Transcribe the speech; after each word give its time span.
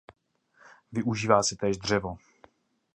Využívá 0.91 1.43
se 1.43 1.55
též 1.55 1.77
dřevo. 1.77 2.17